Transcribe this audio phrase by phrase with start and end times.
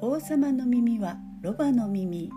[0.00, 2.30] 王様の耳はロバの耳。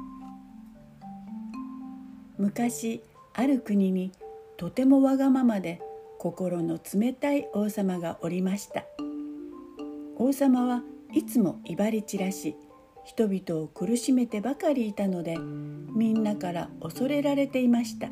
[2.38, 3.02] 昔
[3.34, 4.12] ある国に
[4.58, 5.82] とてもわがままで
[6.20, 8.84] 心の冷たい王様がおりました。
[10.17, 10.81] 王様は
[11.13, 12.56] いつも威張り散らし
[13.03, 18.09] 人々を苦しめてばかりいたのでみんなから恐れられていました。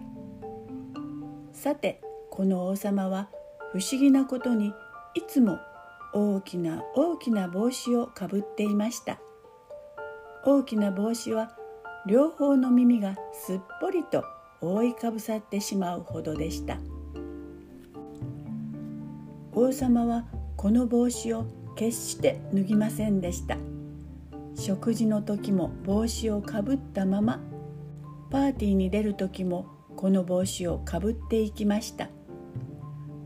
[1.54, 3.30] さてこの王様は
[3.72, 4.74] 不思議なことに
[5.16, 5.58] いつも
[6.14, 9.20] 大きな大きな帽子をかぶっていました。
[10.46, 11.58] 大きな帽子は
[12.06, 14.24] 両方の耳がすっぽりと
[14.62, 16.78] 覆いかぶさってしまうほどでした。
[19.54, 21.46] 王様はこの帽子を
[21.76, 23.58] 決して脱ぎませんでした。
[24.56, 27.40] 食事の時も帽子をかぶったまま
[28.30, 32.10] パーティーに出る時もこの帽子をかぶっていきました。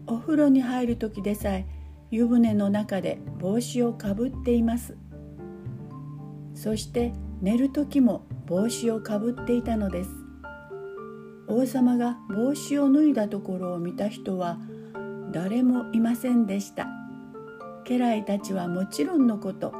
[0.05, 1.65] お風呂に入る時でさえ
[2.09, 4.95] 湯船の中で帽子をかぶっています。
[6.53, 10.09] そして寝る時も帽子をかぶっていたのです。
[11.47, 14.57] 王様が帽子を脱いだところを見た人は
[15.31, 16.87] 誰もいませんでした。
[17.85, 19.73] 家来たちはもちろんのこと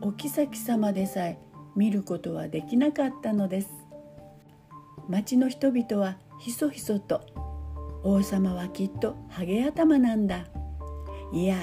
[0.00, 1.38] お妃様でさえ
[1.76, 3.68] 見ることはできなかったのです。
[5.08, 7.20] 町の人々はひそひそと
[8.02, 10.46] 王様はきっとハゲ頭なんだ。
[11.34, 11.56] いや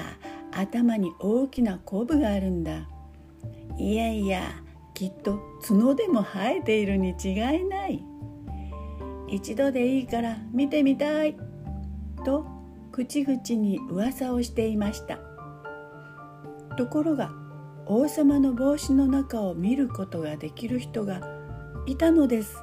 [0.52, 2.90] 頭に大きなコブがあるんだ。
[3.78, 4.42] いやいや
[4.94, 8.04] きっと角でも生えているに違いない。
[9.30, 11.38] 一度でいいから見てみたい。
[12.26, 12.46] と
[12.92, 15.20] 口々に噂をしていました。
[16.78, 17.32] ところが
[17.86, 21.22] 王様の帽子の中を見ることができる人が
[21.86, 22.58] いたのです。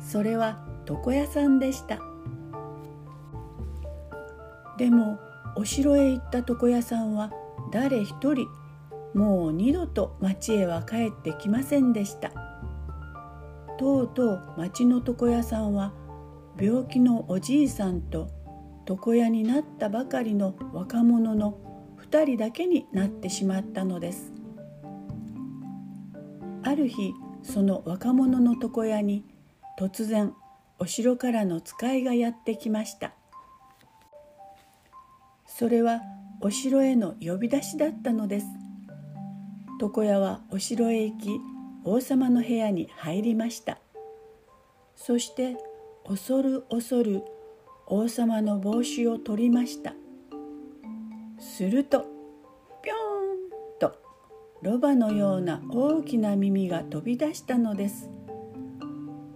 [0.00, 1.98] それは床屋さんでした。
[4.78, 5.18] でも
[5.56, 7.32] お城へ行った床屋さんは
[7.70, 8.48] 誰一人
[9.14, 12.32] もう二度と町へは帰ってきませんでした。
[13.78, 15.92] とうとう町の床屋さんは
[16.60, 18.28] 病気のおじいさんと
[18.88, 21.58] 床屋になったばかりの若者の
[22.10, 24.32] 2人だけになってしまったのです。
[26.62, 29.24] ある日その若者の床屋に
[29.78, 30.32] 突然
[30.78, 33.14] お城からの使いがやってきました。
[35.56, 36.00] それは
[36.40, 38.46] お城への呼び出しだったのです。
[39.80, 41.40] 床屋はお城へ行き
[41.84, 43.78] 王様の部屋に入りました。
[44.96, 45.56] そして
[46.04, 47.22] 恐る恐る
[47.86, 49.94] 王様の帽子を取りました。
[51.38, 52.04] すると
[52.82, 53.96] ぴょんと
[54.60, 58.10] ロバのような大きな耳が飛び出したのです。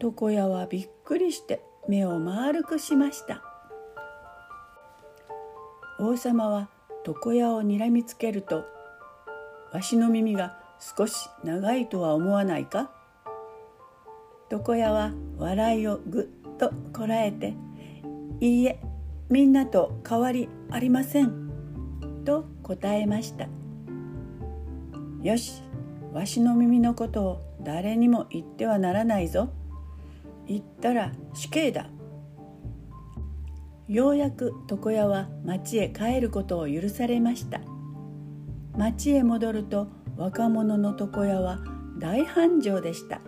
[0.02, 3.47] 床屋はびっくりして目を丸くしました。
[6.00, 6.68] 王様は
[7.04, 8.64] 床屋をにらみつけると
[9.72, 12.92] わしの耳が少し長いとは思わないか？
[14.50, 17.54] 床屋は笑いをぐっとこらえて
[18.40, 18.80] 「いいえ
[19.28, 21.50] みんなと変わりありません」
[22.24, 23.48] と答えました
[25.20, 25.62] 「よし
[26.12, 29.48] わしの耳のことを誰にも言ってはならないぞ。
[30.46, 31.86] 言ったら死刑だ」
[33.88, 37.60] ようやく床屋は町へ帰ることを許されました。
[38.76, 41.58] 町へ戻ると若者の床屋は
[41.98, 43.22] 大繁盛でした。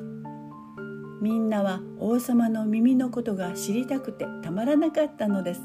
[1.23, 5.63] みんなは王様の耳のことが知りたくてたまらなかったのです。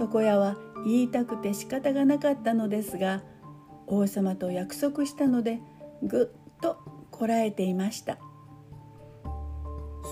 [0.00, 0.56] 床屋は
[0.86, 3.22] 言いたくて仕方がなかったのですが
[3.86, 5.60] 王様と約束したので
[6.02, 6.78] ぐっと
[7.10, 8.18] こらえていました。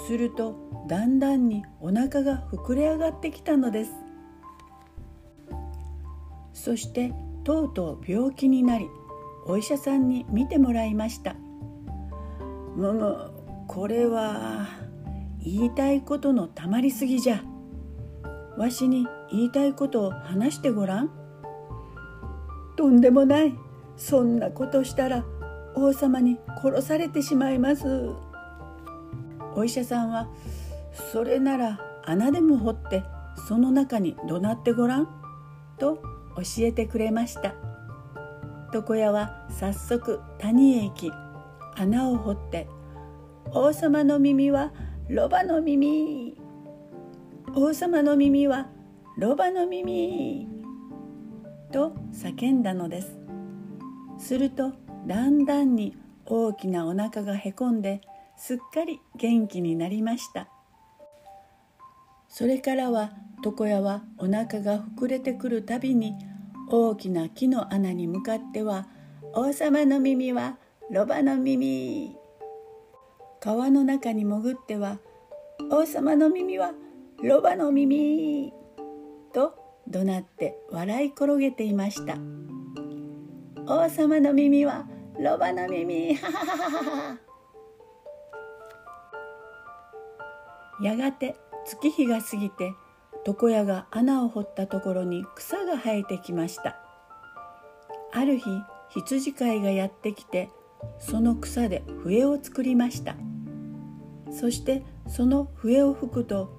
[0.07, 0.55] すると
[0.89, 3.93] だんだんにお腹が膨れ上がってきたのです。
[6.53, 7.13] そして
[7.45, 8.89] とうとう病気になり
[9.47, 11.35] お医者さんに診てもらいました。
[12.77, 13.31] むむ
[13.69, 14.69] これは
[15.43, 17.43] 言いたいことのたまりすぎじゃ。
[18.57, 21.11] わしに言いたいことを話してごらん。
[22.77, 23.55] とんでもない。
[23.97, 25.25] そんなことしたら
[25.75, 27.87] 王様に殺されてしまいます。
[29.57, 30.29] お医者さんは
[31.13, 33.03] それなら穴でも掘って
[33.49, 35.09] その中に怒鳴ってごらん？
[35.79, 35.97] と
[36.37, 37.55] 教えてくれました。
[38.73, 41.11] 床屋は早速谷へ行き
[41.77, 42.69] 穴を掘って
[43.51, 44.73] 王様の耳は
[45.09, 46.37] ロバの耳。
[47.55, 48.69] 王様の耳は
[49.17, 50.49] ロバの耳。
[51.73, 53.17] と叫んだのです。
[54.19, 54.73] すると
[55.07, 58.01] だんだんに大きなお腹がへこんで
[58.37, 60.49] すっかり元気になりました。
[62.29, 63.13] それからは
[63.45, 66.15] 床屋はお腹が膨れてくるたびに
[66.69, 68.89] 大きな木の穴に向かっては
[69.35, 70.59] 王様の耳は
[70.91, 72.17] ロバの耳。
[73.41, 74.99] 川の中に潜っては
[75.71, 76.73] 王様の耳は
[77.23, 78.53] ロバの耳。
[79.33, 79.55] と
[79.89, 82.17] 怒鳴って笑い転げていました。
[83.67, 84.87] 王様の耳は
[85.19, 86.15] ロバの耳。
[86.17, 87.26] ははははは
[90.81, 92.75] やがて月日が過ぎて
[93.27, 96.77] 床屋が穴を掘ったところに草が生えてきました。
[98.13, 98.51] ある日
[98.91, 100.49] 羊飼いがやってきて
[100.99, 103.17] その草で笛を作りました。
[104.31, 106.53] そしてその笛を吹くと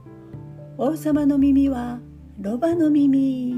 [0.77, 1.99] 王様の耳は
[2.39, 3.55] ロバの耳。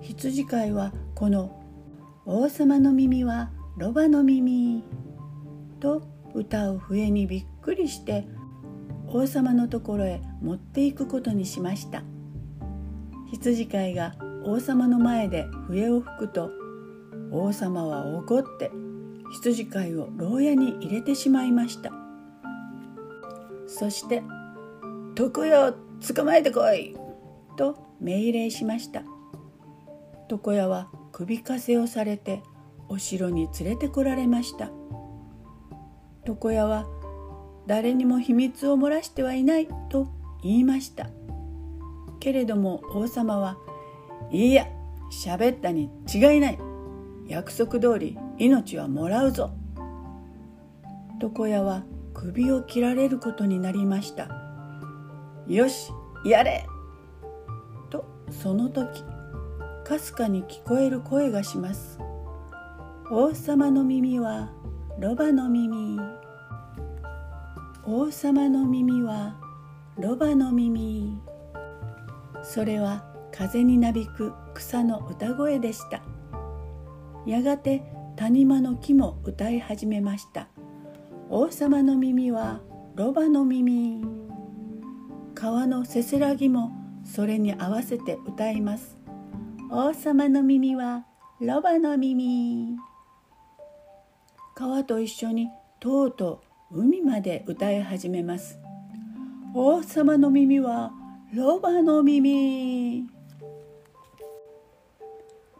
[0.00, 1.62] 羊飼いはこの
[2.26, 4.82] 王様の耳はロバの耳
[5.78, 6.02] と
[6.34, 8.26] 歌う笛にびっくりして
[9.08, 12.02] 王様のところへ持っていくことにしました。
[13.30, 14.14] 羊飼いが
[14.44, 16.50] 王様の前で笛を吹くと
[17.30, 18.70] 王様は怒って
[19.32, 21.92] 羊飼いを牢屋に入れてしまいました。
[23.66, 24.22] そして
[25.14, 25.74] 「徳よ
[26.14, 26.96] 捕まえてこい!」
[27.56, 29.02] と命令しました。
[30.30, 32.42] 床屋は首かせをされて
[32.88, 34.70] お城に連れてこられました。
[36.26, 36.86] 床屋は
[37.70, 40.08] 誰にも秘密を漏らしてはいないと
[40.42, 41.06] 言いました。
[42.18, 43.58] けれども王様は
[44.32, 44.66] いいや
[45.12, 46.58] 喋ったに違いない。
[47.28, 49.52] 約束通り命はもらうぞ。
[51.22, 54.26] 床屋は首を切られることになりました。
[55.46, 55.92] よし
[56.24, 56.66] やれ
[57.88, 59.04] とその時
[59.84, 62.00] かすかに聞こえる声がします。
[63.12, 64.50] 王様の耳は
[64.98, 66.00] ロバの耳。
[67.92, 69.34] 王様の耳は
[69.98, 71.18] ロバの耳。
[72.40, 76.00] それは風になびく草の歌声でした。
[77.26, 77.82] やがて
[78.14, 80.46] 谷間の木も歌い始めました。
[81.30, 82.60] 王様の耳は
[82.94, 84.04] ロバの耳。
[85.34, 86.70] 川のせせらぎも
[87.04, 89.00] それに合わせて歌います。
[89.68, 91.06] 王様の耳は
[91.40, 92.76] ロバの耳。
[94.54, 95.48] 川と一緒に
[95.80, 98.56] とうとう海まで歌い始めます。
[99.56, 100.92] 王様の耳は
[101.34, 103.08] ロバの耳。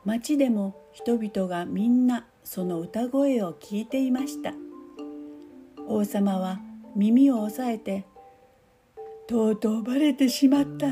[0.04, 4.52] 町でも人々がみんなその歌声を聞いていました。
[5.88, 6.60] 王様は
[6.94, 8.06] 耳を押さえて
[9.26, 10.86] とうとうバレてしまった。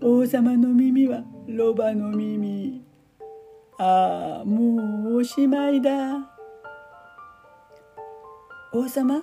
[0.00, 2.82] 王様の耳はロバの耳。
[3.78, 6.35] ああもうおしまいだ。
[8.78, 9.22] 王様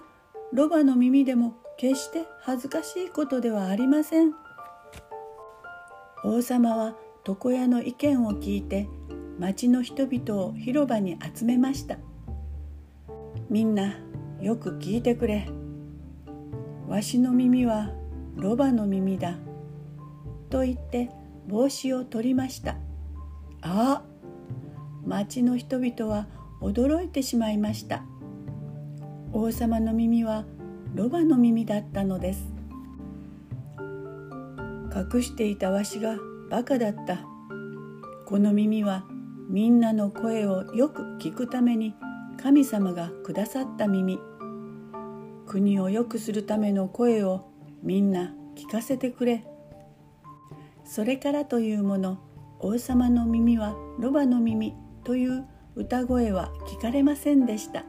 [0.51, 4.33] ロバの耳でも決して恥ずかしいことではありません。
[6.23, 6.95] 王様は
[7.27, 8.88] 床屋の意見を聞いて
[9.38, 12.00] 町の人々を広場に集めました。
[13.47, 13.94] みんな
[14.41, 15.47] よく聞いてくれ。
[16.88, 17.91] わしの耳は
[18.35, 19.35] ロバの耳だ。
[20.50, 21.11] と言って
[21.47, 22.71] 帽子を取りました。
[23.61, 24.03] ああ
[25.05, 26.27] 町の人々は
[26.59, 28.03] 驚いてしまいました。
[29.35, 30.45] 王様の耳は
[30.94, 32.53] ロバの耳だったのです。
[34.95, 36.17] 隠していたわしが
[36.51, 37.17] バカだった。
[38.27, 39.05] この耳は
[39.50, 41.96] みんなの声をよく聞くために
[42.41, 44.19] 神様がくださった耳。
[45.48, 47.50] 国を良くするための声を
[47.81, 49.43] みんな聞かせてくれ。
[50.86, 52.19] それからというもの
[52.60, 55.43] 王様の耳はロバの耳という
[55.75, 57.84] 歌声は聞かれませんでした。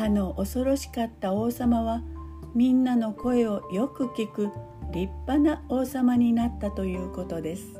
[0.00, 2.02] あの恐ろしかった王様は
[2.54, 4.48] みんなの声をよく聞く
[4.92, 7.79] 立派な王様になったということです。